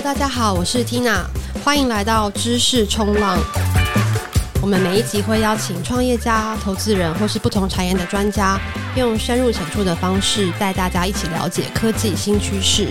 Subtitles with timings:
[0.00, 1.24] 大家好，我是 Tina，
[1.64, 3.36] 欢迎来到知识冲浪。
[4.62, 8.60] 我们每一集会邀请创业家、投资人或是不同产业的专家，
[8.96, 12.86] 用深入浅出的方式带大家一起了解科技新趋势。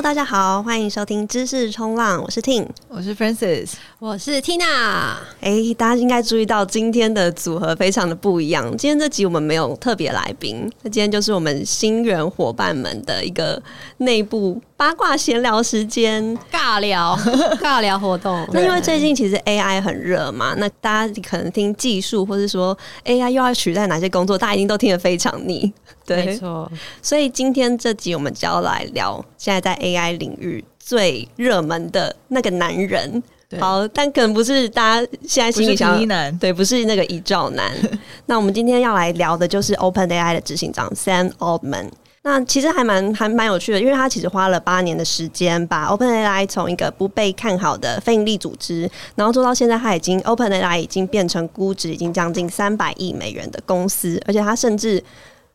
[0.00, 5.16] Hello，大家好，欢迎收听知识冲浪，我是 Ting，我是 Francis，我是 Tina。
[5.42, 8.74] 哎，大家应该注意到今天的组合非常的不一样。
[8.78, 13.62] 今天这集我们没有特别来宾，那今天就是我们新人伙伴们的一个
[13.98, 17.14] 内部八卦闲聊时间，尬聊
[17.60, 18.48] 尬聊活动。
[18.50, 25.70] 那因为最近其实 AI 很热嘛，那大家可能听技术，或是说 AI 又要取代哪些工作，大家一定都听得非常腻。
[26.06, 26.72] 对，没错。
[27.02, 33.22] 所以今天这集我们就要来聊现在在 AI 领域最热门的那个男人。
[33.60, 37.70] 好，但可能不是大家现在心里想的，对，不是那个遗照男。
[38.24, 41.90] 那我们今天要来聊的就是 OpenAI 的执行长 Sam Altman。
[42.22, 55.02] 那其实还蛮还蛮有趣的，因为他其实花了八年的时间，把 OpenAI 从一个不被看好的非营利组织，然后做到现在，他已经 OpenAI 已经变成估值已经将近三百亿美元的公司，而且他甚至。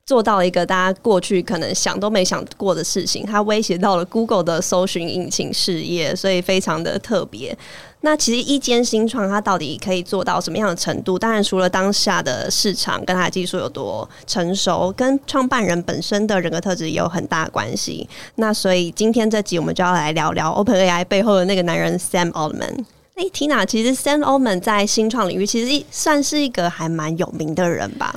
[0.08, 7.58] 做到一个大家过去可能想都没想过的事情，它威胁到了 Google 的搜寻引擎事业，所以非常的特别。
[8.06, 11.17] 那其实一间新创它到底可以做到什么样的程度？
[11.17, 18.08] 当然除了当下的市场跟它的技术有多成熟，跟创办人本身的人格特质也有很大关系。
[18.36, 22.86] 那所以今天这集我们就要来聊聊 OpenAI 背后的那个男人 Sam Altman。
[23.16, 28.16] 哎，Tina，其实 Sam Altman 在新创领域其实算是一个还蛮有名的人吧？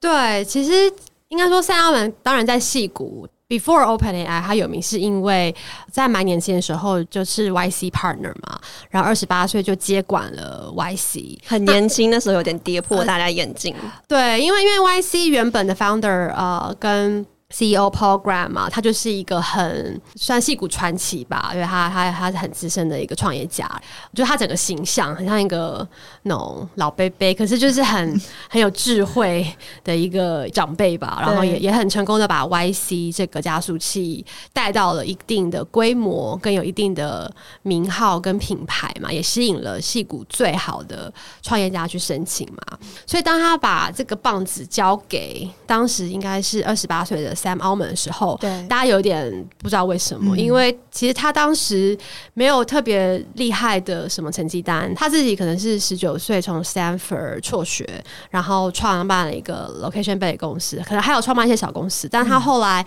[0.00, 0.92] 对，其实。
[1.30, 5.54] 应该说，赛奥门当然在矽谷，before OpenAI，他有名是因为
[5.90, 8.60] 在蛮年轻的时候就是 YC partner 嘛，
[8.90, 13.74] 然后二十八岁就接管了 YC，很年轻的时候有点跌破大家眼镜。
[14.06, 17.26] 对，因为因为 YC 原本的 founder 呃跟。
[17.50, 23.66] CEO Paul Graham 嘛，他就是一个很算戏骨传奇吧，因为他他他是很资深的一个创业家，
[24.10, 25.86] 我觉得他整个形象很像一个
[26.24, 28.20] 那种老伯伯，可是就是很
[28.50, 29.50] 很有智慧
[29.82, 34.22] 的一个长辈吧，然后也也很成功的把 YC 这个加速器
[34.52, 41.10] 带到了一定的规模，更有一定的名号跟品牌嘛，也吸引了戏骨最好的
[41.40, 47.37] 创业家去申请嘛，所以当他把这个棒子交给当时应该是二十八岁的。
[47.38, 51.96] Sam Altman 的时候，对，大家有点不知道为什么，嗯、因为其实他当时
[52.34, 57.88] 没有特别厉害的什么成绩单，他自己可能是十九岁从 Stanford 辍学，
[58.30, 62.84] 然后创办了一个 location based 公司，可能还有创办一些小公司，但他后来。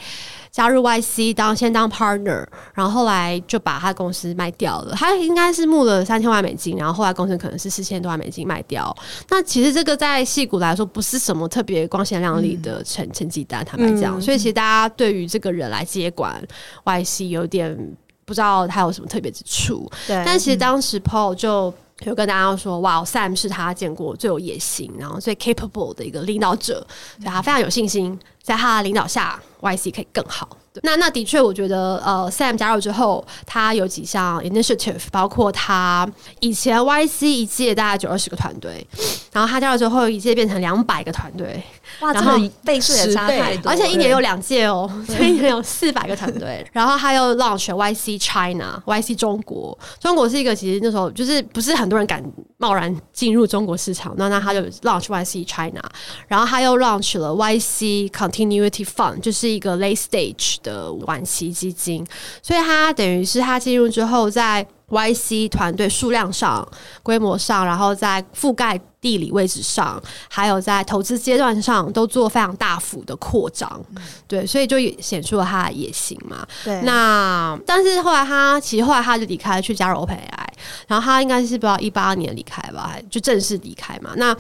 [0.52, 4.94] 加入 YC 当先当 partner，然后后来就把他公司卖掉了。
[4.96, 8.94] 他应该是募了三千万美金，然后后来公司可能是四千多万美金卖掉。
[9.30, 14.22] 那其实这个在戏股来说不是什么特别光鲜亮丽的成成绩单，坦白讲。
[14.22, 16.44] 所以其实大家对于这个人来接管
[16.84, 17.96] YC 有点
[18.26, 19.90] 不知道他有什么特别之处。
[20.06, 21.74] 对，但其实当时 Paul 就
[22.04, 26.86] 就跟大家说：“哇，Sam 是他见过最有野心，然后最 capable 的一个领导者，
[27.20, 30.58] 所以他非常有信心，在他的领导下。” YC 可以更好。
[30.82, 36.10] 那那的确，我觉得呃，Sam 加入之后，他有几项 initiative，包括他
[36.40, 38.84] 以前 YC 一届大概九二十个团队，
[39.32, 41.64] 然后他加入之后一届变成两百个团队，
[42.02, 46.66] 哇，然后倍数也差太多，而且一年有两届哦， 所以一年有四百个团队。
[46.74, 52.24] 然后他又 launch YC China，YC 中国，中国是一个其实那时候就是不是很多人敢
[52.58, 55.82] 贸然进入中国市场，那那他就 launch YC China，
[56.28, 60.58] 然后他又 launch 了 YC Continuity Fund，就是一个 late stage。
[60.64, 62.06] 的晚期基金，
[62.42, 66.68] 所以他等于是他进入之后，在 YC 团队数量上、
[67.02, 73.68] 规模上，然后在覆盖地理位置上，还有在投资阶段上，都做非常大幅的扩张。
[73.96, 76.46] 嗯、对，所以就显出了他的野心嘛。
[76.64, 76.82] 对。
[76.84, 80.48] 那但是后来他其实后来他就离开了，去加入 OpenAI，
[80.88, 84.12] 然后他应该是不知道一八年离开吧，就正式离开嘛。
[84.18, 84.36] 那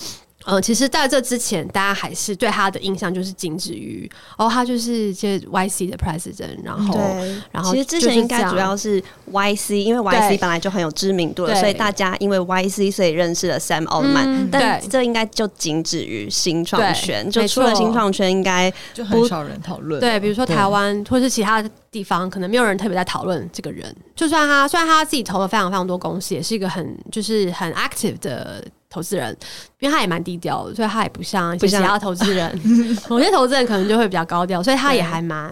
[0.45, 6.99] 呃，其实在这之前，大家还是对他的印象就是仅止于哦，他就是接 YC 的 president，然后，
[7.51, 9.01] 然后其实之前应该主要是
[9.31, 19.99] YC，因为 YC 本来就很有知名度了，所以大家因为 YC 所以认识了 Sam Altman，嗯、但这应该就仅止于新创圈，就除了新创圈，应该就很少人讨论。
[19.99, 23.95] 对，比如说台湾或是其他地方，可能没有人特别在讨论这个人。
[24.15, 28.63] 就算他，虽然他自己投了非常非常多公司，也是一个很就是很 active 的。
[28.91, 29.35] 投资人，
[29.79, 32.61] 因为他也蛮低调的，所以他也不像其他投资人，
[33.09, 35.49] 某些投资人可能就会比较高调，所以他也还蛮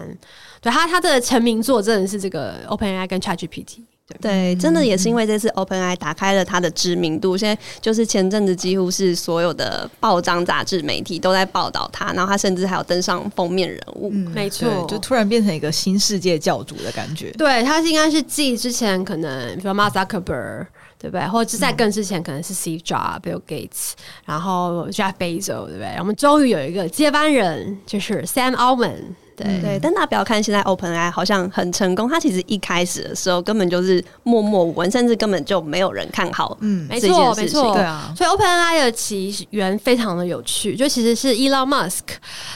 [0.60, 3.80] 对，对他他的成名作真的是这个 OpenAI 跟 ChatGPT。
[4.20, 14.10] 对，真的也是因为这次 OpenAI 打开了它的知名度，现在就是前阵子几乎是所有的报章、杂志、媒体都在报道它，然后它甚至还有登上封面人物。
[14.12, 17.30] 嗯、没错，就突然变成一个新世界教主的感觉。
[17.38, 20.66] 对，它是应该是继之前可能比如 Mark Zuckerberg
[21.00, 21.26] 对不对？
[21.28, 23.92] 或者是在更之前可能是 Steve Jobs、Bill Gates，
[24.26, 25.96] 然后 Jeff Bezos，对不对？
[25.98, 29.14] 我们终于有一个接班人，就是 Sam Altman。
[29.44, 36.56] 对对，但大家不要看现在 OpenAI 好像很成功，它其实一开始的时候根本就是默默无闻，甚至根本就没有人看好。
[36.60, 38.12] 嗯，没错没错，对啊。
[38.16, 42.00] 所以 OpenAI 的起源非常的有趣，就其实是 Elon Musk，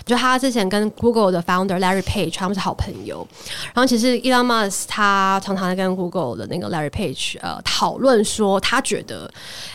[0.05, 3.27] 就他之前跟 Google 的 Founder Larry Page 他们是好朋友，
[3.73, 9.31] 然后其实 Elon Musk 他常常在跟 Google 的那个 Larry Page 呃讨论说，他觉得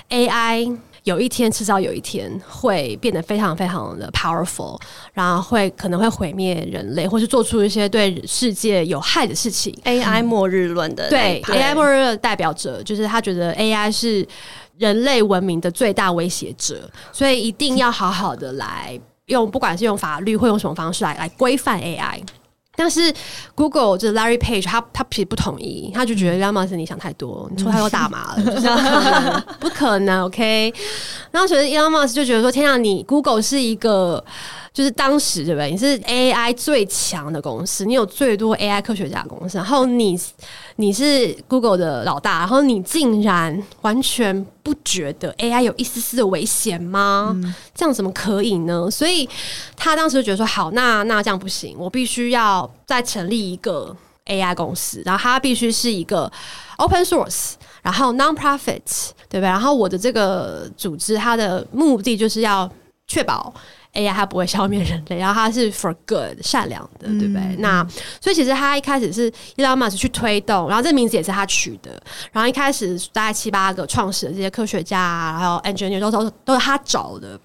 [0.09, 0.77] AI。
[1.09, 4.79] 有一天，迟早有一天会变得非常非常的 powerful，
[5.11, 9.75] 然后会可能会毁灭人类，或是做出一些对世界有害的事情。
[9.85, 14.23] AI 末日论的对，对 AI 末日的代表者，就是他觉得 AI 是
[14.77, 22.21] 人类文明的最大威胁者，所以一定要好好的来用，不管是用法律或用什么方式来来规范 AI。
[22.79, 23.13] 但是
[23.53, 30.73] Google 就是 Larry Page，他他其实不同意，他就觉得 Elon Musk 你想太多，你抽太多大麻了，嗯、就是 不可能，OK？
[31.31, 34.23] 然后所以 Elon Musk 就觉得说，天啊，你 Google 是一个。
[34.71, 35.71] 就是当时对不对？
[35.71, 40.17] 你是 AI 最强的公司，你有最多 AI 科学家的公司，然后你
[40.79, 47.33] 你是 Google 的老大，然后你竟然完全不觉得 AI 有一丝丝的危险吗？
[47.35, 48.89] 嗯、这样怎么可以呢？
[48.89, 49.27] 所以
[49.75, 53.93] 他当时就觉得说，好，那那这样不行，我必须要再成立一个
[54.27, 56.31] AI 公司，然后它必须是一个
[56.77, 59.49] Open Source，然后 Non-Profit，对不对？
[59.49, 62.71] 然后我的这个组织，它的目的就是要
[63.05, 63.53] 确保。
[63.93, 67.41] AI 它不会消灭人类，然后它是 for good 善良的，对不对？
[67.41, 67.87] 嗯、那
[68.21, 71.91] 所以其实他一开始是 Elon Musk 去推动，然后这名字也是他取的。
[72.31, 77.39] 然后一开始大概七八个创始的这些科学家啊，还有 engineer 都都都是他找的。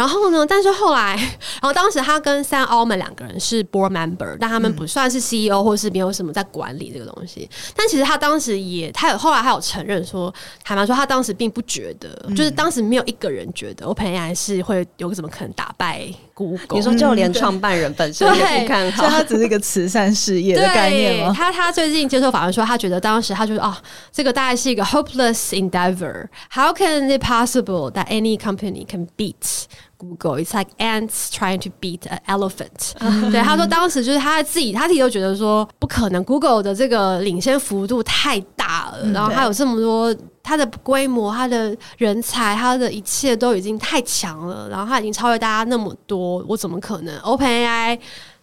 [0.00, 0.46] 然后呢？
[0.46, 1.14] 但是后来，
[1.60, 7.46] 然后当时他跟 Sam Altman 两个人是 board member，但他们不算是 CEO 或是没有什么在管理这个东西。
[7.76, 10.32] 但其实他当时也，他有后来还有承认说，
[10.64, 16.08] 坦白说他当时并不觉得，嗯、就是当时没有一个人觉得 OpenAI 是会有什么可能打败
[16.40, 16.78] Google。
[16.78, 21.34] 你说就连创办人本身也不看好，他只是一个慈善事业的概念吗？
[21.36, 23.76] 他他最近接受访问说，他觉得当时他就是哦，
[24.10, 26.26] 这个大概是一个 hopeless endeavor。
[26.50, 29.66] How can it possible that any company can beat
[29.98, 33.30] Google, it's like ants trying to beat an elephant。
[33.30, 47.98] 对，他说当时就是他自己，他自己都觉得说不可能，Google 的这个领先幅度太大了，然后他有这么多，他的规模、它的人才、他的一切都已经太强了，然后他已经超越大家那么多，我怎么可能？OpenAI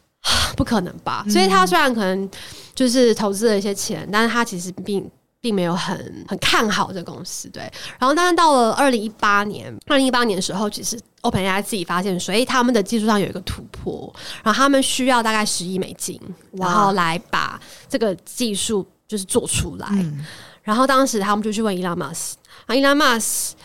[0.55, 1.25] 不可能吧？
[1.29, 2.29] 所以他虽然可能
[2.73, 5.09] 就是投资了一些钱，但是他其实并。
[5.39, 7.61] 并没有很很看好这个公司，对。
[7.99, 14.11] 然后，但是到了二零一八年，二零一八年的时候，其实 OpenAI 自己发现，所以他们的技术上有一个突破，
[14.43, 16.19] 然后他们需要大概十亿美金，
[16.53, 17.57] 然后来把
[17.87, 19.87] 这个技术就是做出来。
[19.91, 20.25] 嗯、
[20.67, 22.33] 然后当时他们就去问 Elon Musk，
[22.65, 23.55] 啊伊拉马斯。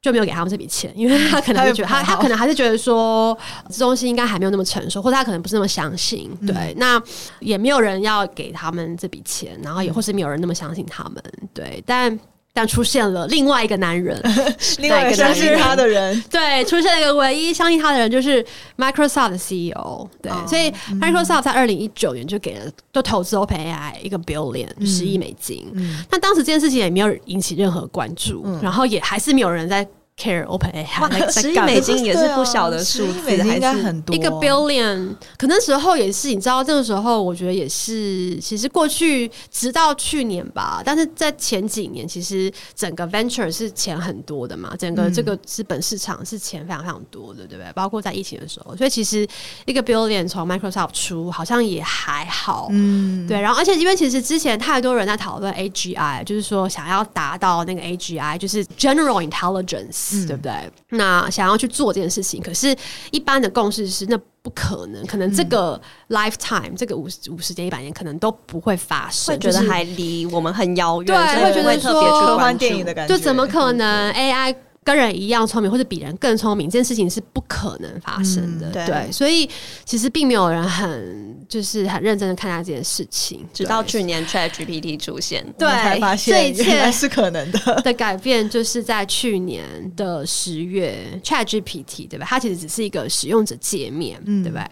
[0.00, 3.36] 就没有给他们这笔钱，因为他可能会觉得他他可能还是觉得说
[3.68, 6.30] 这东西应该还没有那么成熟，或者他可能不是那么相信。
[6.46, 7.02] 对，嗯、那
[7.40, 11.20] 也没有人要给他们这笔钱，然后也或是没有人那么相信他们。
[11.52, 12.16] 对，但
[12.58, 14.20] 但出现了另外一个男人，
[14.80, 18.44] 另外一个相信他的人，对，出现了一个唯一相信他的人，就是
[18.76, 20.08] Microsoft 的 CEO。
[20.20, 20.68] 对，哦、所以
[21.00, 25.70] Microsoft 在二零一九年就给了，就投资 OpenAI 一个 billion 十亿美金。
[25.74, 29.86] 嗯，但当时这件事情也没有引起任何关注，嗯、然后也还是没有人在。
[30.18, 34.14] Care OpenAI，十亿美金也是不小的数字，应该很多。
[34.16, 38.36] 一个 billion，可能时候也是，你知道，这个时候我觉得也是。
[38.40, 47.72] 其实过去直到去年吧，但是在前几年，其实整个 venture 是钱很多的嘛，整个这个资本市场是钱非常非常多的，对不对？
[47.74, 49.24] 包括在疫情的时候，所以其实
[49.66, 53.40] 一个 billion 从 Microsoft 出好像也还好，嗯，对。
[53.40, 60.07] 然后，而且因为其实之前太多人在讨论 AGI，就是说想要达到那个 AGI，就是 General Intelligence。
[60.16, 60.52] 嗯、对不对？
[60.90, 62.74] 那想要去做这件事情，可是
[63.10, 74.54] 一般的共识是那不可能，可能这个 lifetime、嗯、这个五十五十年、一百年可能都不会发生，会觉得还离我们很遥远，对，会觉得说科幻电影的感觉，就怎么可能 AI？
[74.88, 78.70] 跟人一样聪明，或者比人更聪明，这件事情是不可能发生的。
[78.70, 79.46] 嗯、对，对，所以
[79.84, 89.62] 其实并没有人很就是很认真的看待这件事情，直到去年 ChatGPT 出现，对，才发现这一切是可能的的改变，就是在去年
[89.94, 92.24] 的十月，ChatGPT 对吧？
[92.26, 94.66] 它其实只是一个使用者界面，嗯、对吧？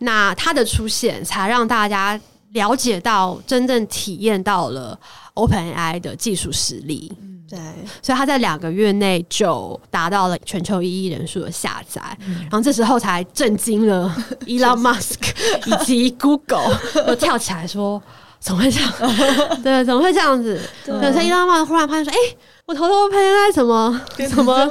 [0.00, 2.20] 那它的出现才让大家
[2.52, 5.00] 了解到，真正体验到了。
[5.34, 7.10] OpenAI 的技术实力。
[7.52, 7.60] 对，
[8.00, 14.10] 所以他在两个月内就达到了全球一亿人数的下载，嗯、然后这时候才震惊了
[14.46, 15.18] Elon Musk
[15.66, 16.74] 以及 Google，
[17.06, 18.02] 都跳起来说
[18.40, 18.92] ：“怎么会这样？
[19.62, 24.70] 对，怎么会这样子？”对，所以 Elon Musk 忽然发现说：“哎、欸。”我偷偷 OpenAI 怎么什么？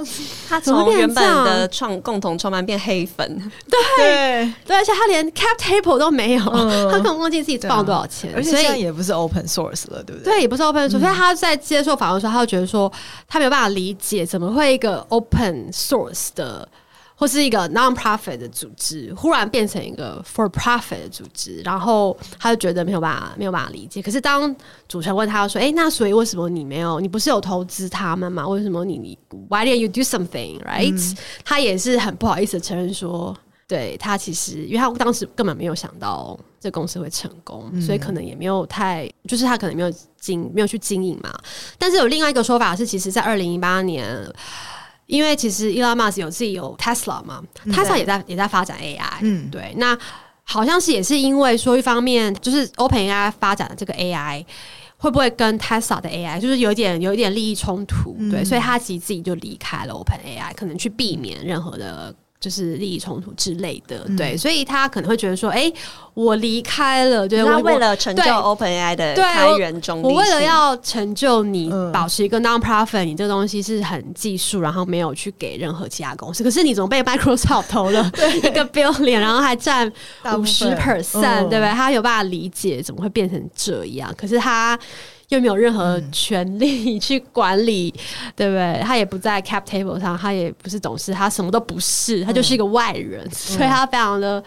[0.51, 3.25] 他从原本的创共同创办变黑粉，
[3.69, 10.33] 对对，对，而且他连 cap table 都没有，嗯、 他根本忘记自己赚了多少钱，而且现在也不是 open source 了，对不对？
[10.33, 12.91] 对，也不是 open source，、嗯、所以他在接受访问的时候，他就觉得说，
[13.27, 16.67] 他没有办法理解怎么会一个 open source 的。
[17.21, 24.01] 或是一个 non-profit 的组织，忽然变成一个 for-profit 的组织，然后他就觉得没有办法，没有办法理解。
[24.01, 24.51] 可是当
[24.87, 26.99] 主持人问他说：“哎、欸，那所以为什么你没有？
[26.99, 28.47] 你不是有投资他们吗？
[28.47, 29.15] 为什么你你
[29.49, 30.59] Why didn't you do something?
[30.63, 33.37] Right？” 嗯、他也是很不好意思的承认说
[33.69, 41.31] ：“对他其实，因为他当时根本没有想到这公司会成功，嗯、所以可能也没有太，就是他可能没有经没有去经营嘛。
[41.77, 44.27] 但是有另外一个说法是，其实在二零一八年。
[45.11, 49.97] 因为其实 Elon Musk 有自己有 Tesla 嘛，Tesla 也在也在发展 AI，嗯，对，那
[50.43, 54.45] 好像是也是因为说一方面就是 OpenAI 发展的这个 AI
[54.95, 62.15] 会不会跟 Tesla 的 AI 就是有点有一点利益冲突，嗯、对，所以他其实自己就离开了 OpenAI，可能去避免任何的。
[62.41, 65.73] 就是利益冲突之类的，嗯、对，所以他可能会觉得说，哎、欸，
[66.15, 78.11] 我离开了，对，他为了成就 OpenAI 的开源中立，我为了要成就你，保持一个 non-profit，、嗯、你这个东西是很技术，然后没有去给任何其他公司，可是你怎么被 Microsoft 投了
[78.43, 79.87] 一个 billion，然后还占
[80.35, 81.71] 五十 percent，对不对？
[81.73, 84.77] 他有办法理解怎么会变成这样，可是他。
[85.31, 88.81] 又没有任何权利去管理，嗯、 对不对？
[88.83, 94.43] 他也不在 cap table 上，他也不是董事，他什么都不是，他就是一个外人，嗯、所以他非常的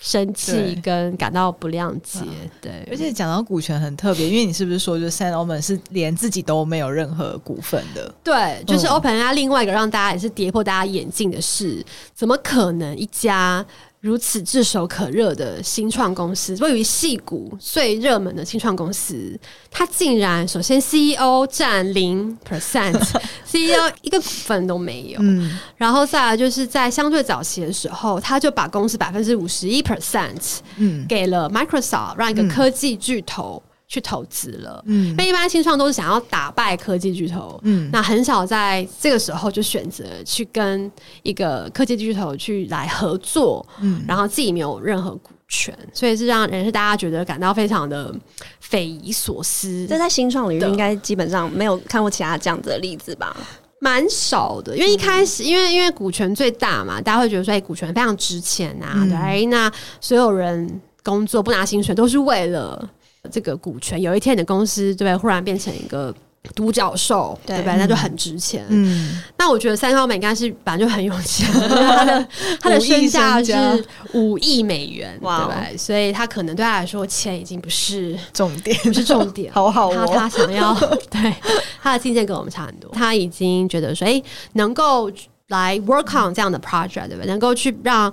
[0.00, 2.20] 生气跟感到不谅解。
[2.60, 8.12] 对，对而且讲到股权很特别，因为你是不是说，就 Sam Altman 是连自己都没有任何股份的？
[8.24, 13.64] 对，就是 OpenAI 另外一个让大家也是跌破大家眼镜的事，怎么可能一家？
[14.04, 19.34] 如此炙手可热的新创公司，位于戏谷最热门的新创公司，
[19.70, 25.18] 它竟然首先 CEO 占零 percent，CEO 一个股份都没有。
[25.22, 33.62] 嗯，然后再来就是在相对早期的时候，他就把公司百分之五十一 percent，嗯，给了 Microsoft，让一个科技巨头。
[33.86, 40.90] 去投资了，嗯，那一般新创都是想要打败科技巨头，嗯，那很少在这个时候就选择去跟
[41.22, 48.12] 一个科技巨头去来合作，嗯，然后自己没有任何股权，所以是让人是大家觉得感到非常的
[48.58, 49.86] 匪夷所思。
[49.86, 53.36] 这在新创领域应该基本上没有看过其他这样子的例子吧？
[53.80, 62.90] 蛮少的，因为一开始，因为因为股权最大嘛，大家会觉得说，哎，股权非常值钱啊，嗯、对，那所有人工作不拿薪水都是为了。
[63.30, 65.16] 这个股权，有一天你的公司对不对？
[65.16, 66.14] 忽然变成一个
[66.54, 67.76] 独角兽，对不对？
[67.76, 68.64] 那就很值钱。
[68.68, 72.28] 嗯，那我觉得 Sam Altman 应该是本来就很有钱， 他的
[72.60, 75.76] 他的身价是五亿美元，对？
[75.76, 79.50] 所以他可能对他来说，钱已经不是重点，不是重点。
[79.52, 80.74] 好好，他他想要
[81.10, 81.34] 对
[81.82, 85.10] 他的境界跟我们差很多，他已经觉得说，哎，能够
[85.48, 87.26] 来 work on 这样的 project，对不对？
[87.26, 88.12] 能够去让。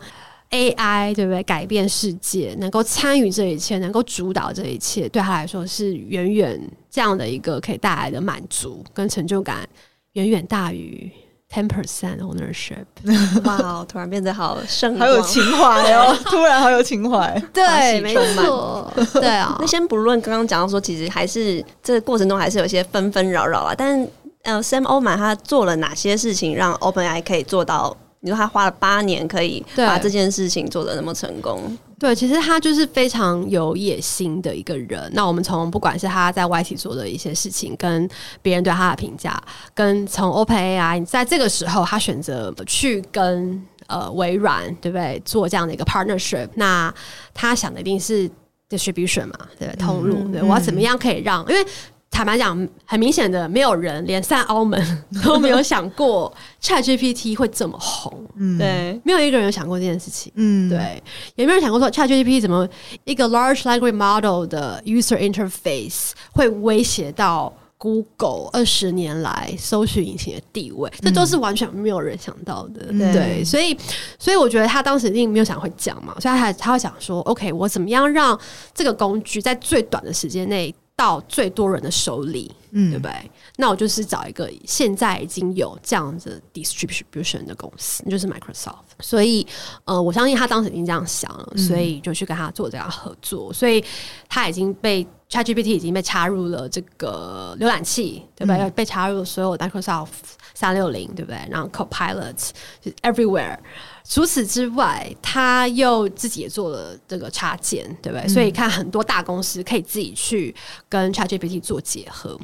[0.52, 1.42] AI 对不对？
[1.44, 9.68] 改变世界，能够参与这一切，能够主导这一切，对他来说是远远这样的一个可以带来的满足跟成就感，
[10.14, 11.10] 远远大于
[11.50, 12.86] ten percent ownership。
[13.46, 16.14] 哇，突然变得好圣，好有情怀哦！
[16.26, 19.56] 突然好有情怀， 对，没错， 对啊。
[19.60, 23.74] 那先不论刚刚讲到说，其实还是这个过程中还是有些纷纷扰扰啊。
[23.78, 24.06] 但
[24.44, 27.96] 呃，Sam Altman 他做了哪些事情，让 OpenAI 可以做到？
[28.22, 31.78] 你说他花了八年可以把这件事情做得那么成功？
[32.00, 35.12] 对，其实他就是非常有野心的一个人。
[35.14, 38.10] 那我们从不管是他在 YT 做的一些事情，跟
[38.42, 39.42] 别人对他的评价，
[39.74, 46.94] 跟从 OpenAI 在这个时候他选择去跟呃微软对不对做这样的一个 partnership，那
[47.34, 48.30] 他想的一定是
[48.68, 50.28] distribution 嘛，对，通路。
[50.32, 51.42] 对，我要怎么样可以让？
[51.48, 51.64] 因为
[52.12, 54.80] 坦白讲，很明显的，没有人连上澳门
[55.24, 58.14] 都没有想过 ChatGPT 会这么红。
[58.36, 60.32] 嗯，对，没有一个人有想过这件事情。
[60.36, 61.02] 嗯，对，
[61.36, 62.68] 也没有人想过说 ChatGPT 怎么
[63.06, 72.88] 一个 Large Language Model 的 User Interface 会威胁到 Google 二十年来搜寻引擎的地位，这都是完全没有人想到的。
[72.90, 73.76] 嗯、对，所以，
[74.20, 78.38] 所以我觉得他当时一定没有想会讲嘛，所以他他会想说，OK，我怎么样让
[78.76, 80.76] 这个工具在最短的时间内。
[81.02, 83.32] 到最多人的手里，嗯，对不对？
[83.58, 88.76] 那我就是找一个现在已经有这样子 distribution 的公司，就是 Microsoft。
[89.00, 89.46] 所以，
[89.86, 93.52] 呃，我相信他当时已经这样想了，所以就去跟他做这样合作。
[93.52, 93.84] 所以
[94.30, 98.70] 他已经被 ChatGPT 已经被插入了这个浏览器，对不对？
[98.70, 100.10] 被插入了所有 Microsoft
[100.54, 101.40] 三六零，对不对？
[101.50, 103.58] 然后 Copilot 就 everywhere。
[104.04, 108.26] 除此之外，他又自己也做了这个插件，对不对？
[108.26, 110.54] 嗯、所以看很多大公司可以自己去
[110.90, 112.40] 跟 ChatGPT 做结合，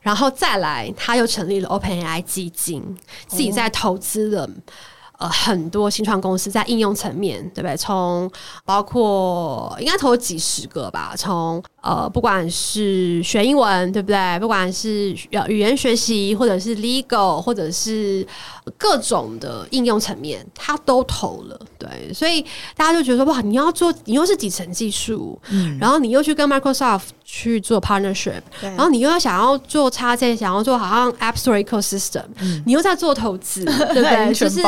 [0.00, 2.82] 然后再来，他又成立了 OpenAI 基金，
[3.26, 4.48] 自己在投资了。
[5.20, 7.76] 呃，很多新创公司在应用层面，对不对？
[7.76, 8.30] 从
[8.64, 14.38] 包括应该投几十个吧，从呃，不管是学英文，对不对？
[14.38, 18.26] 不管是语语言学习，或者是 legal，或者是
[18.78, 21.60] 各种的应用层面，他都投了。
[21.78, 22.42] 对，所以
[22.74, 34.34] 大家就觉得说，哇，你要做，你又是底层技术，嗯，然后你又去跟 Microsoft 去做 partnership，对然后你又要想要做插件，想要做好像 App Store ecosystem，嗯，你又在做投资， 对不对？
[34.34, 34.60] 就是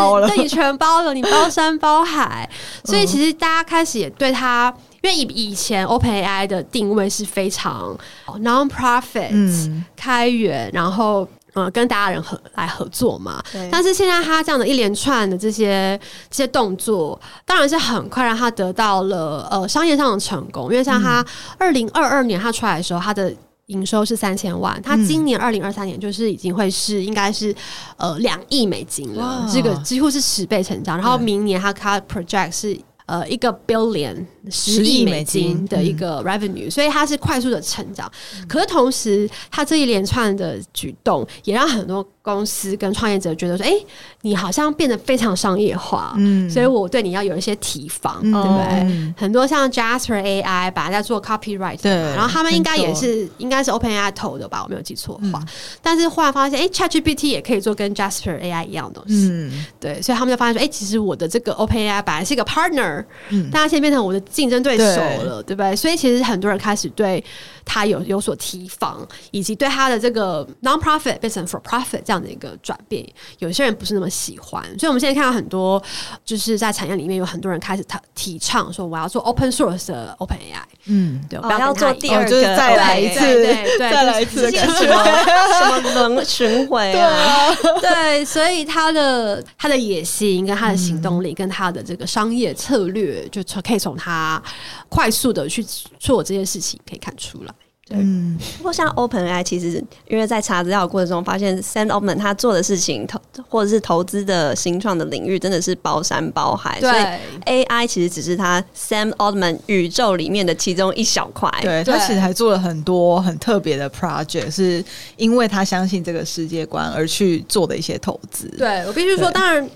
[0.43, 2.49] 你全包了，你包山包海，
[2.85, 4.73] 所以其实大家开始也对他，
[5.03, 7.97] 因为以以前 OpenAI 的定位是非常
[8.27, 13.43] non-profit、嗯、开源，然后呃跟大家人合来合作嘛。
[13.71, 15.99] 但是现在他这样的一连串的这些
[16.31, 21.25] 这些动作，当然是很快让他得到了呃商业上的成功，因为像他
[21.59, 23.33] 二零二二年他出来的时候，他的。
[23.67, 27.55] 营收是三千万，他今年二零二三年就是已经会是应该是
[27.97, 30.97] 呃两亿美金了，这个几乎是十倍成长。
[30.97, 38.11] 然后明年他他 project 是呃一个 billion 十亿美金的一个 revenue，、嗯、所以它是快速的成长。
[38.37, 42.07] 嗯、可是同时，他这一连串的举动也让很多。
[42.23, 43.87] 公司跟创业者觉得说：“哎、欸，
[44.21, 48.81] 你好像变得非常商业化，嗯，所以我对你要有一些提防，嗯、对不对？
[48.85, 54.63] 嗯、很多像 Jasper AI 本来在做 copyright，对，然后他们应该也是应该是 OpenAI 投的吧？
[54.63, 55.41] 我没有记错的话。
[55.41, 55.49] 嗯、
[55.83, 65.75] 但是忽然发现，哎、欸、，ChatGPT 也可以做跟 Jasper AI 一样的东西，嗯，对，所以他们就发现说，哎、欸，其实我的这个 OpenAI 本来是一个 partner，嗯，但他现在变成我的竞争对手了，对，对不对？
[65.75, 67.23] 所以其实很多人开始对。”
[67.65, 73.07] 他有有所提防，以及对他的这个 non-profit 变成 for-profit 这样的一个转变，
[73.39, 74.63] 有些人不是那么喜欢。
[74.79, 75.83] 所以我们现在看到很多，
[76.25, 80.63] 就是在产业里面有很多人开始他提倡说，我要做 open source 的 OpenAI。
[80.87, 85.05] 嗯，对，我要做第二个，就是再来一次，对，再来一次，什么
[85.53, 87.55] 什么轮巡回啊？
[87.81, 94.43] 对，所以他的他的野心跟他的行动力跟他的这个商业策略，就从可以从他
[94.89, 95.65] 快速的去
[95.99, 97.55] 做这件事情可以看出来。
[97.91, 111.51] 嗯，不过像 OpenAI 其实因为在查资料的过程中发现，Sam Altman 他做的事情投或者是投资的新创的领域真的是包山包海，对所以 AI 其实只是他 Sam Altman 宇宙里面的其中一小块。
[111.61, 114.83] 对，他其实还做了很多很特别的 project，是
[115.17, 118.49] 因为他相信这个世界观而去做的一些投资。
[118.57, 119.69] 对，我必须说，当然。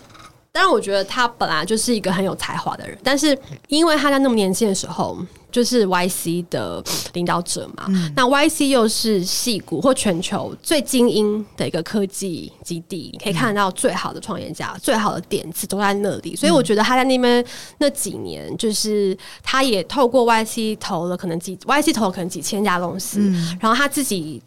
[0.56, 3.38] 当然，我觉得他本来就是一个很有才华的人，但是
[3.68, 5.18] 因为他在那么年轻的时候
[5.52, 17.44] 就是 YC 的领导者嘛，嗯、那 YC 又是戏骨或全球最精英的一个科技基地，你可以看得到最好的创业家、嗯、最好的点子都在那里，所以我觉得他在那边
[17.76, 24.42] 那几年，就是他也透过 YC 投了可能几 YC 投了可能几千家公司，嗯、然后他自己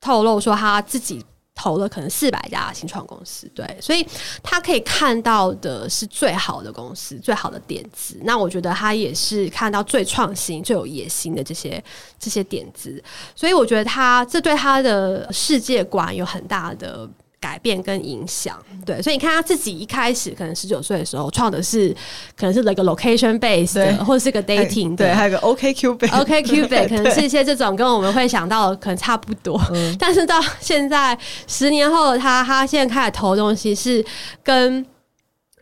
[0.00, 1.24] 透露说他自己。
[1.54, 4.06] 投了可能四百家新创公司，对，所以
[4.42, 8.18] 他可以看到的是最好的公司、最好的点子。
[8.24, 11.82] 那我觉得他也是看到最创新、最有野心的这些
[12.18, 13.02] 这些点子。
[13.36, 17.08] 所以我觉得他这对他的世界观有很大的。
[17.42, 21.88] 改变跟影响，对，所以你看他自己一开始可能十九岁的时候创的是，
[22.36, 29.60] 可能是那个 location base 的，或者是个 dating，对，还有个 OkCupid，OkCupid，可能是一些这种跟我们会想到的可能差不多，
[29.98, 34.04] 但是到现在十年后的他，他现在开始投的东西是
[34.44, 34.86] 跟。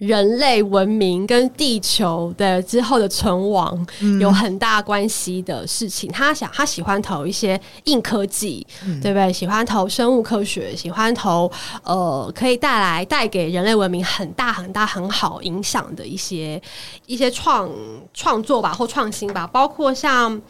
[0.00, 3.86] 人类文明跟地球的之后的存亡
[4.18, 9.30] 有很大关系的事情，嗯、他想他喜欢投一些硬科技，嗯、对不对？
[9.30, 11.50] 喜欢投生物科学，喜欢投
[11.84, 16.60] 呃可以带来带给人类文明很大很大很好影响的一些
[17.04, 17.70] 一些创
[18.14, 20.40] 创作吧或创新吧，包括像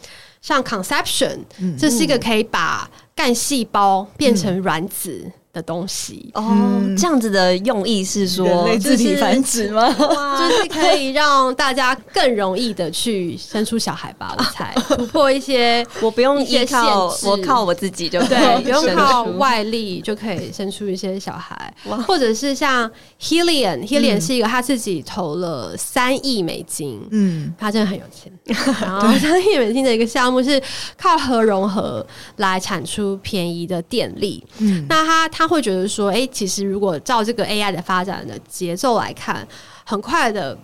[0.41, 5.33] 像 Conception，、嗯、这是一个可以把干细胞变成卵子。
[5.51, 6.31] 嗯的东西。
[6.35, 9.89] 哦，嗯、这样子的用意是说人类自体繁殖吗？
[10.39, 14.73] 就是可以让大家更容易的去生出小孩吧，我猜。
[14.95, 21.75] 突破一些我不用依靠我靠我自己就对，不用靠外力就可以生出一些小孩，
[22.07, 22.89] 或者是像
[23.21, 28.33] Helion，Helion、嗯、是一个他自己投了三亿美金，嗯，他真的很有钱，
[28.81, 30.63] 然后三亿美金的一个项目是
[30.97, 35.40] 靠核融合来产出便宜的电力，嗯，那他。
[35.41, 39.49] 他会觉得说，哎，其实如果照这个 AI 的发展的节奏来看，
[39.87, 40.55] 很快的。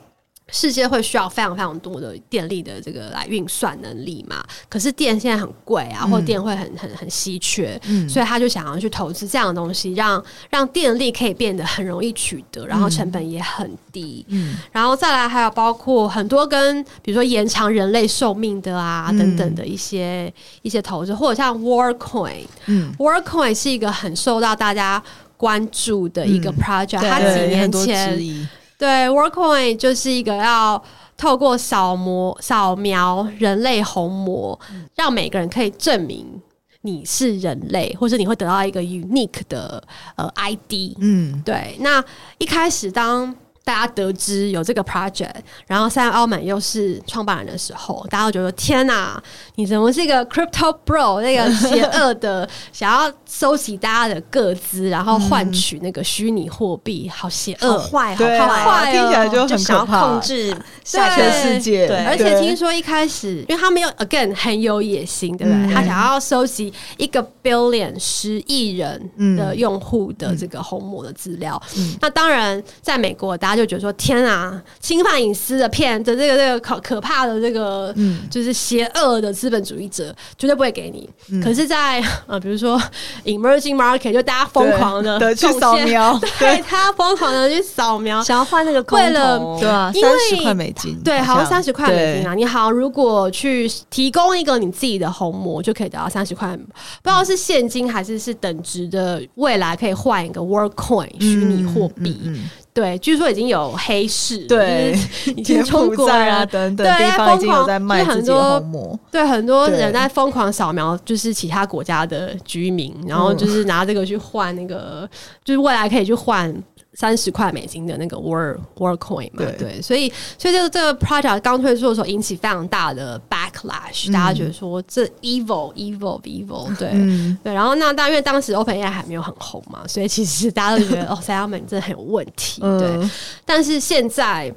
[0.52, 4.44] 世界会需要非常非常多的电力的这个来运算能力嘛？
[4.68, 20.32] 可是电现在很贵啊，或电会很很很稀缺，嗯，所以他就想要去投资这样的东西，让让电力可以变得很容易取得，然后成本也很低，嗯，然后再来还有包括很多跟比如说延长人类寿命的啊等等的一些
[20.62, 25.02] 一些投资，或者像 Worldcoin，嗯，Worldcoin 是一个很受到大家
[25.36, 28.48] 关注的一个 project，它几年前。
[28.78, 30.82] 对，Worldcoin 就是一个要
[31.16, 34.58] 透过扫描扫描人类虹膜，
[34.94, 36.42] 让每个人可以证明
[36.82, 39.82] 你是人类，或者你会得到一个 unique 的
[40.16, 40.94] 呃 ID。
[40.98, 41.76] 嗯，对。
[41.80, 42.04] 那
[42.38, 43.34] 一开始当
[43.66, 45.34] 大家得知有这个 project，
[45.66, 49.20] 然后 Sam Altman 又是创办人的时候，大家都觉得天哪，
[49.56, 61.88] 你怎么是一个 crypto bro 那个邪恶的，想要收集大家的个资，然后换取那个虚拟货币，好邪恶，好坏，好坏，听起来就很可怕，想要控制下全世界。
[61.88, 65.74] 对，而且听说一开始，因为他没有 again 很有野心，对不对？
[65.74, 71.60] 他想要收集一个 billion 十亿人的用户的这个红魔的资料。
[72.00, 73.55] 那当然，在美国，大家。
[73.56, 81.08] 就觉得说天啊，侵犯隐私的骗的这个这个可可怕的这个，嗯，就是邪恶的资本主义者绝对不会给你。
[81.30, 82.80] 嗯、可是在，在 呃，比如说
[83.24, 92.34] emerging market，就大家疯狂的去扫描， 对他疯狂的去扫描，想要换那个为了对啊，三十块美金，对，好像三十块美金啊。
[92.34, 102.20] 你好，如果去提供一个你自己的虹膜，就可以得到三十块，不知道是现金还是是等值的，未来可以换一个 Worldcoin 虚拟货币。
[102.24, 104.94] 嗯嗯对，据说已经有黑市，对，
[105.34, 115.08] 已经中国啊等等地方已经有在卖自己的虹膜，对，很多人在疯狂扫描，就是其他国家的居民，然后就是拿这个去换那个，
[115.42, 116.54] 就是未来可以去换。
[116.98, 133.10] 三十块美金的那个 World Worldcoin 嘛，对，对，所以所以这个这个 project 刚推出的时候引起非常大的 backlash，、嗯、大家觉得说这 evil evil evil，对、嗯、对，然后那但因为当时 OpenAI 还没有很红嘛，所以其实大家都觉得 哦，Sam Altman 真的很有问题，对，嗯、
[133.44, 134.52] 但是现在。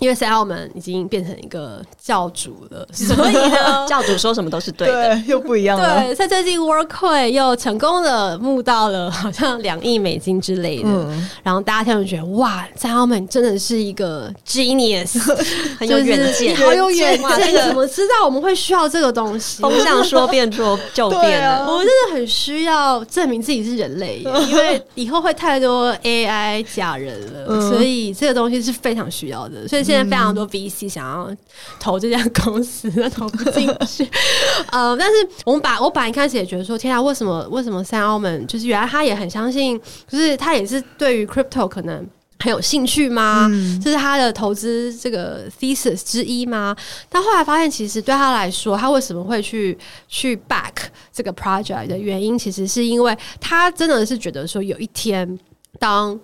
[0.00, 6.02] 因为 Sam Altman 已经变成一个教主了，所以呢， 教主说什么都是对的，对又不一样了。
[6.04, 15.18] 对，在最近 Worldcoin 又成功的募到了好像两亿美金之类的，嗯、然后大家听了觉得哇，Sam Altman 真的是一个 genius，
[15.80, 19.62] 很有远见，好有远见，怎么知道我们会需要这个东西？
[19.62, 24.18] 风向说变就就变了，啊、我真的很需要证明自己是人类，
[24.50, 29.85] 因为以后会太多 AI 假人了，嗯、所以这个东西是非常需要的，所以。
[29.86, 31.34] 现在非常多 VC 想要
[31.78, 34.08] 投这家公司，投不进去。
[34.72, 42.04] 呃，但是我们把我本来一开始也觉得说，天啊，为什么为什么 Sam Altman 就是原来他也很相信，就是他也是对于 crypto 可能
[42.38, 43.48] 很有兴趣吗？
[43.50, 46.76] 嗯、这是他的投资这个 thesis 之一吗？
[47.08, 49.76] 但后来发现，其实对他来说，他为什么会去
[50.08, 50.72] 去 back
[51.12, 55.38] 这个 project 的原因，其实是因为他真的是觉得说，有一天
[55.78, 56.18] 当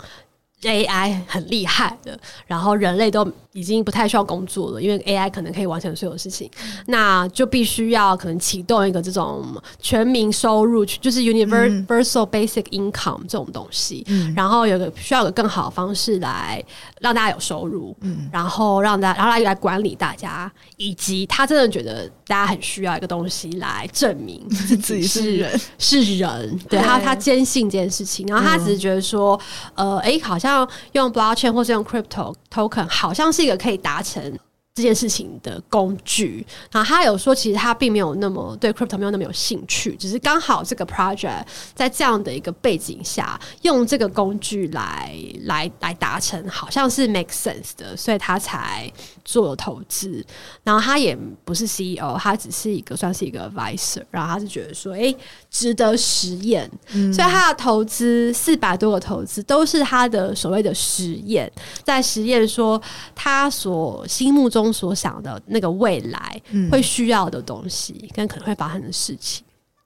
[0.70, 6.50] AI 很厉害的，然后人类都已经不太需要工作了，因为 AI 可能可以完成所有事情，
[6.86, 9.44] 那就必须要可能启动一个这种
[9.80, 16.62] 全民收入，就是 universal basic income 这种东西，嗯、然后有个需要有个更好的方式来
[17.00, 25.60] 让大家有收入，嗯、然后让大家然后来来管理大家，以及他真的觉得大家很需要一个东西来证明 自己是人。
[25.78, 29.38] 是人，对他他坚信这件事情，然后他只是觉得说，
[29.74, 30.51] 呃，哎，好像。
[30.92, 34.38] 用 blockchain 或是用 crypto token，好像是一个可以达成
[34.74, 36.46] 这件事情的工具。
[36.70, 48.90] 然后他有说，其实他并没有那么对 crypto 没有那么有兴趣，只是刚好这个 project 在这样的一个背景下，用这个工具来来来达成，好像是 make sense 的，所以他才
[49.24, 50.24] 做了投资。
[50.62, 54.02] 然后他也不是 CEO，他只是一个算是一个 advisor。
[54.10, 55.14] 然后他是觉得说，哎。
[55.50, 61.50] 值得实验，嗯、所以他的投资四百多个投资都是他的所谓的实验，
[61.84, 62.80] 在实验说
[63.14, 66.38] 他所心目中所想的那个未来
[66.70, 69.42] 会需要的东西，跟可能会发生的事情。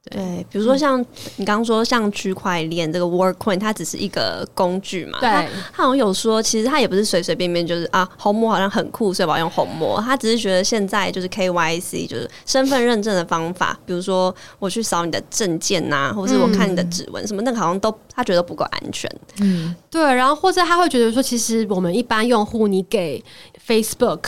[0.08, 5.18] 对，比如说像你刚刚说，像区块链这个 Workcoin，它只是一个工具嘛。
[5.18, 5.28] 对，
[5.72, 10.00] 他好像有说，其实他也不是随随便便就是啊，红魔好像很酷，所以我要用红魔。
[10.00, 19.10] 他只是觉得现在就是 KYC，就是身份认证的方法，比如说我去扫你的证件呐、啊，或是我看你的指纹、嗯、什么，那个好像都他觉得不够安全。
[19.40, 20.00] 嗯，对。
[20.00, 23.20] 然后或者他会觉得说，其实我们一般用户，你给
[23.66, 24.20] Facebook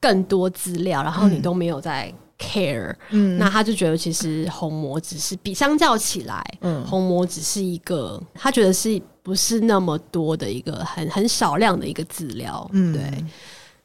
[0.00, 2.12] 更多资料，然后你都没有在。
[2.42, 13.02] care，嗯，那他就觉得其实红魔只是比相较起来，嗯，红魔只是一个他觉得是不是那么多的一个很很少量的一个资料，嗯，对，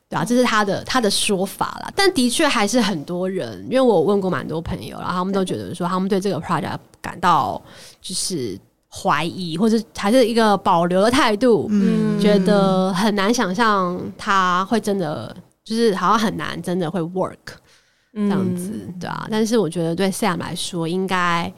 [0.08, 1.91] 对啊，这是他的他的说法啦。
[1.93, 7.62] 但的确还是很多人，因为我问过蛮多朋友，然后他们都觉得说他们对这个 project 感到
[8.01, 8.58] 就是
[8.89, 17.58] 怀疑，或者还是一个保留的态度，嗯，觉得很难想象他会真的就是好像很难真的会 work。
[18.17, 21.54] 这样子，对啊，但是我觉得对 Sam 来说，应该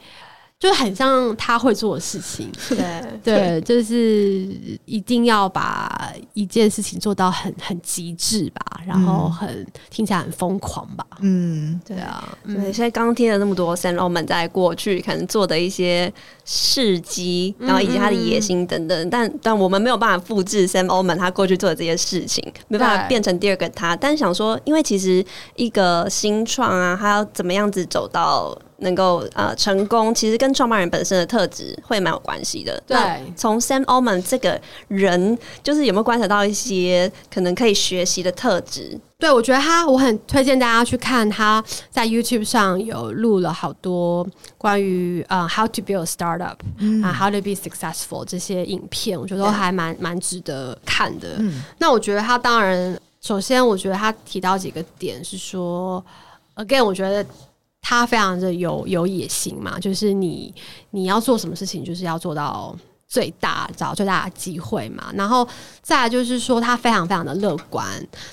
[0.58, 2.98] 就很像他会做的事情， 对。
[3.22, 4.48] 对，就是
[4.86, 16.10] 一定要把一件事情做到很很极致吧，然后很、嗯、听起来很疯狂吧，嗯，对啊，对，现在刚刚听了那么多 Sam Altman 在过去可能做的一些
[16.44, 25.24] 事迹，然后以及他的野心等等，但但我们没有办法复制 Sam Altman 他过去做的这些事情，没办法变成第二个他，但是想说，因为其实
[25.56, 28.56] 一个新创啊，他要怎么样子走到。
[28.78, 32.80] 能够呃成功，其实跟创办人本身的特质会蛮有关系的。
[32.86, 32.96] 对，
[33.36, 38.98] 从 Sam Altman 这个人，就是有没有观察到一些可能可以学习的特质？
[39.18, 44.24] 对，我觉得他，我很推荐大家去看他在 YouTube 上有录了好多
[44.56, 51.34] 关于呃 How to build a startup 啊、嗯 uh,，How to be successful 这些影片，我觉得都还蛮蛮值得看的。
[51.38, 56.04] 嗯、那我觉得他当然，首先我觉得他提到几个点是说
[56.54, 57.26] ，Again，我觉得。
[57.88, 60.54] 他非常的有有野心嘛，就是你
[60.90, 65.10] 你要做什么事情，就是要做到最大，找最大的机会嘛。
[65.14, 65.48] 然后
[65.80, 67.88] 再来就是说，他非常非常的乐观，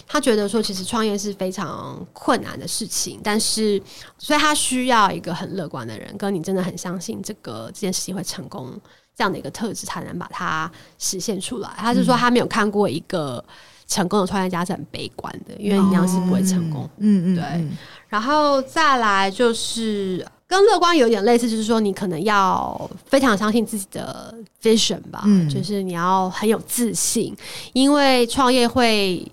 [0.05, 3.81] 他觉得说其实创业是非常困难的事情，但是
[4.17, 8.77] 所以他需要一个很乐观的人，跟你真的很相信这个这件事情会成功
[9.15, 11.69] 这样的一个特质，才能把它实现出来。
[11.77, 13.41] 他是说他没有看过一个
[13.87, 17.67] 成功的创业家是很悲观的，因为你要是不会成功，嗯嗯，对。
[18.07, 27.35] 然后再来就是跟乐观有点类似，就是说你可能要非常相信自己的 vision 吧，嗯，就是你要很有自信，
[27.73, 29.29] 因为创业会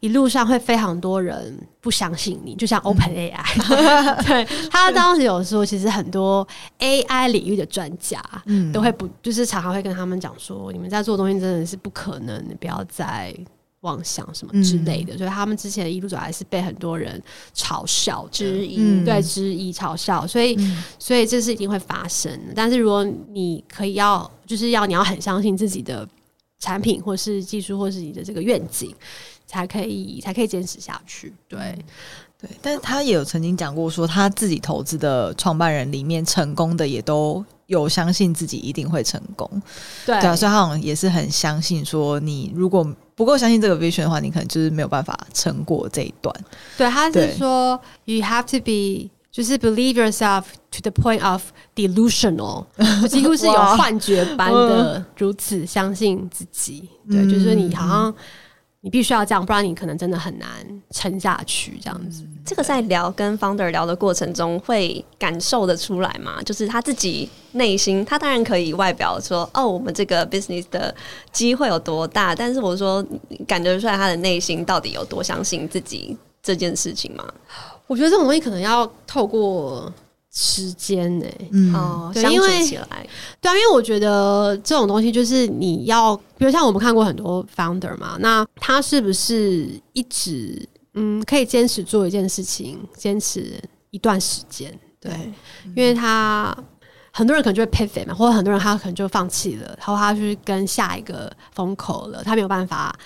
[0.00, 3.34] 一路上会非常多人不相信你，就像 OpenAI，
[3.70, 6.46] 嗯、 对他当时有说，其实很多
[6.78, 8.20] AI 领域的专家，
[8.72, 13.34] 都会不就是常常会跟他们讲说，你们在做东西真的是不可能，你不要再。
[13.82, 17.22] 妄想什么之类的，嗯、所以他们之前的一路走来是被很多人
[17.54, 22.52] 嘲笑、质疑，嗯、对，质疑、嘲笑，所以，嗯、所以这是一定会发生的。
[22.54, 26.08] 但是如果你可以要，就是要你要很相信自己的
[26.58, 28.94] 产品，或是技术，或是你的这个愿景，
[29.46, 31.32] 才可以才可以坚持下去。
[31.48, 31.76] 对，
[32.42, 32.50] 对。
[32.60, 39.48] 但是他也有曾经讲过，说他自己投资的创办人里面成功的也都有相信自己一定会成功。
[40.04, 42.86] 对，对啊，所以他好像也是很相信说，你如果。
[43.14, 46.34] 不够相信这个 vision 的话，你可能就是没有办法撑过这一段。
[46.78, 51.42] 对，他是说，you have to be，就是 believe yourself to the point of
[51.76, 52.64] delusional，
[53.08, 56.88] 几乎是有幻觉般的如此相信自己。
[57.10, 58.14] 哇对，就是说你好像。
[58.84, 60.48] 你必须要这样，不然你可能真的很难
[60.90, 61.78] 撑下去。
[61.80, 66.42] 这样子，这个在聊跟 founder 聊的过程中，会感受得出来吗？
[66.42, 70.92] 就是他自己内心，他当然可以外表说：“哦，我们这个 business 的
[71.30, 73.04] 机会有多大。”但是我说，
[73.46, 77.24] 感觉出来他的内心到底有多相信自己这件事情吗？
[77.86, 79.92] 我觉得这种东西可能要透过。
[80.34, 81.48] 时间呢、欸？
[81.52, 83.06] 嗯，哦，对，因为起来，
[83.38, 94.72] 对啊，因为我觉得这种东西就是你要，比如像我们看过很多 founder 嘛，那他是不是一直嗯可以坚持做一件事情，坚持一段时间？
[94.98, 95.12] 对，
[95.66, 96.56] 嗯、因为他
[97.12, 102.98] 很多人可能就会 pivot 嘛，或者很多人他可能就放弃了，然后他去跟下一个风口了，他没有办法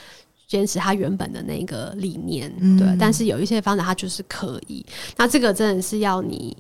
[0.47, 2.55] 坚持他原本的那个理念。
[2.61, 4.87] 嗯、对，但是有一些 founder 他就是可以，
[5.17, 6.57] 那这个真的是要你。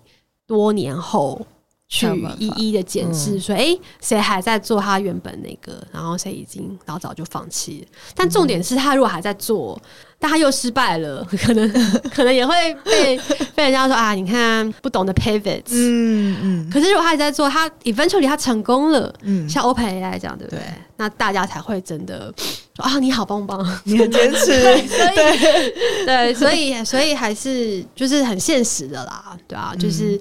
[0.46, 1.44] 多年后
[1.88, 2.06] 去
[2.38, 7.98] 一一的检视，说，哎，谁还在做他原本那个，然后谁已经老早就放弃了。
[8.14, 9.80] 但重点是他如果还在做，
[10.18, 11.70] 但他又失败了，可能
[12.12, 13.16] 可能也会被
[13.54, 15.62] 被人家说啊，你看不懂得 pivot。
[15.70, 16.70] 嗯嗯。
[16.70, 20.60] 可是如果他还在做，他 eventually 他成功了，嗯，像 OpenAI 这样，对不对？
[20.96, 22.34] 那大家才会真的
[22.74, 24.46] 说啊，你好棒棒， 你很坚持。
[24.46, 30.18] 对对，所以所以还是就是很现实的啦，对啊，就是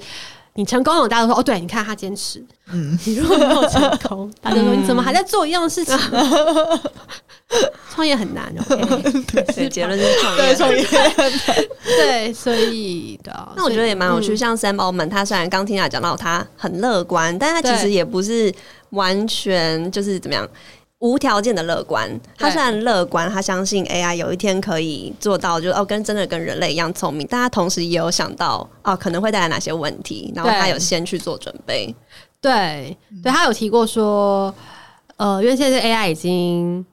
[0.57, 2.43] 你成功了，大家都说哦，对，你看他坚持。
[2.71, 5.97] 嗯，你如果没有成功， 大家说你怎么还在做一样的事情？
[7.93, 9.21] 创业很难， OK？
[9.53, 10.83] 对，结论是创业，创业
[11.83, 13.53] 对，所以的啊。
[13.55, 18.51] 那我觉得也蛮有趣，像 Sam Altman，他虽然刚听他讲到他很乐观，但他其实也不是
[18.91, 20.47] 完全就是怎么样。
[20.99, 31.93] 无条件的乐观，他虽然乐观，他相信 AI 有一天可以做到，就是哦，跟真的跟人类一样聪明，但他同时也有想到哦，可能会带来哪些问题，然后他有先去做准备。
[32.41, 34.53] 对，对他有提过说，
[35.17, 36.85] 呃，因为现在 AI 已经。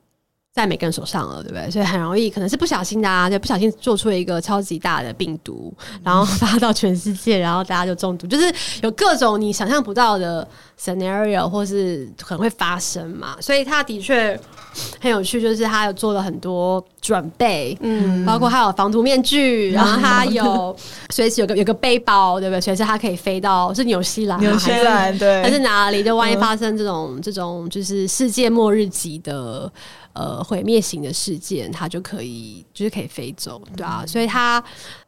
[0.55, 1.71] 在每个人手上了，对不对？
[1.71, 5.73] 所以很容易，可能是不小心的啊，就不小心做出了一个超级大的病毒，
[6.05, 10.47] 然后发到全世界，然后大家就中毒，就是有各种你想象不到的
[10.79, 13.37] scenario，或是可能会发生嘛。
[13.41, 14.39] 所以他的确
[15.01, 20.77] 很有趣，就是他有做了很多准备，嗯，包括他有防毒面具， 然后他有
[21.09, 22.61] 随时有个有个背包，对不对？
[22.61, 26.05] 随时他可以飞到是纽西兰，纽西兰对，还是哪里？
[26.05, 29.73] 就万一发生这种、嗯、这种就是世界末日级的。
[30.15, 34.63] 呃，毁灭型的事件，它就可以就是可以飞走，对啊，所以他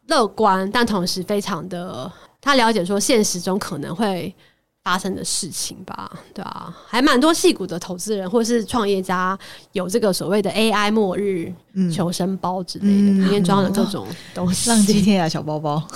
[0.09, 4.35] 乐观，但同时非常的他了解说现实中可能会
[4.83, 9.39] 发生的事情吧，对啊，还蛮多戏骨的投资人或是创业家
[9.73, 11.53] 有这个所谓的 AI 末日
[11.93, 15.83] 求生包之类的，里面装了各种东西，浪迹天涯小包包。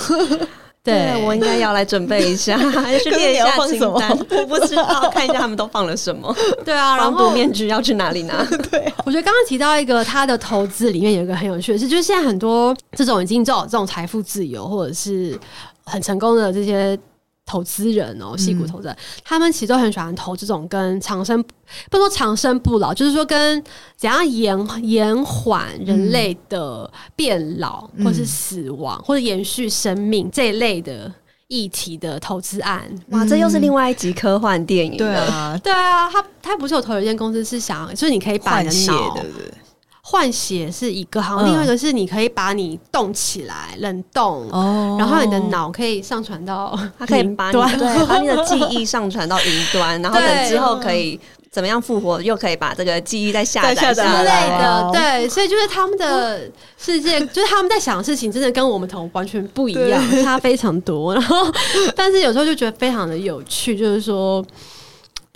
[0.88, 4.10] 对，我应该要来准备一下， 还是列一下清单。
[4.30, 6.34] 我不知道，看一下他们都放了什么。
[6.64, 8.44] 对啊，然后面具要去哪里拿？
[8.70, 15.38] 对，我觉得刚刚提到一个他的投资里面有一个很有趣的事，就是现在很多这种已经做这种财富自由或者是
[15.84, 16.98] 很成功的这些。
[17.48, 21.42] 投资人哦，戏骨投资人，嗯、他们其实都很喜欢投这种跟长生，
[21.90, 23.64] 不说长生不老，就是说跟
[23.96, 31.10] 怎样延延缓人类的变老，嗯、或是死亡，或者延续生命这一类的
[31.46, 32.82] 议题的投资案。
[33.08, 34.98] 哇，这又是另外一集科幻电影。
[34.98, 39.16] 对啊，对啊，他他不是有投有一间公司，是想就是你可以把你的脑。
[40.10, 53.94] 换血是一个，好像另外一个是你可以把你冻起来，冷冻，哦，然后你的脑可以上传到， 它可以把你对把你的记忆上传到云端， 然后等之后可以怎么样复活，又可以把这个记忆再下载下来。
[53.94, 56.40] 之类的，对，所以就是他们的
[56.78, 61.12] 世界， 就是他们在想的事情，真的跟我们同完全不一样，差非常多。
[61.12, 61.46] 然后，
[61.94, 64.42] 但是有时候就觉得非常的有趣，就是说。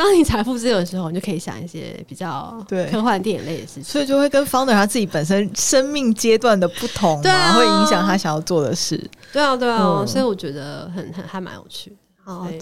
[0.02, 2.86] 当你财富自由的时候，你就可以想一些比较对。
[2.90, 9.00] 科幻电影类的事情，所以就会跟 founder 他自己本身生命阶段的不同，对啊，会影响他想要做的事。
[9.32, 11.96] 对啊，对啊，嗯、所以我觉得很很还蛮有趣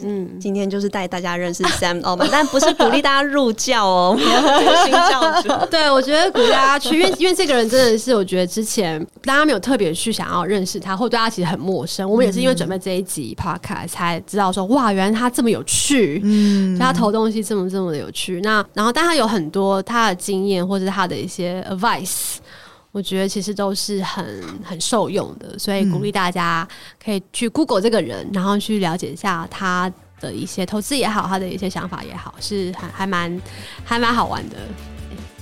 [0.02, 4.16] 嗯，今天就是带大家认识 Sam Altman， 但不是鼓励大家入教哦，
[4.84, 5.48] 新教主。
[5.70, 12.08] 对，我觉得鼓励大家去，因为因为这个人真的是，我觉得之前大家没有特别去想要认识他，或对他其实很陌生。
[12.08, 18.40] 我们也是因为准备这一集 Podcast 才知道说，哇，原来他这么有趣，嗯，他投东西这么这么的有趣。
[18.42, 22.36] 那然后，但他有很多他的经验，或者他的一些 advice。
[22.92, 26.66] 我觉得其实都是很很受用的，所以鼓励大家
[27.02, 33.40] 可以去 Google 这个人，然后去了解一下他的一些投资也好，他的一些想法也好，是还还蛮
[33.84, 34.56] 还蛮好玩的。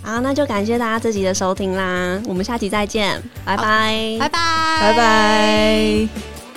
[0.02, 6.47] 好，那就感谢大家这集的收听啦，我们下期再见，拜拜，拜拜，拜拜。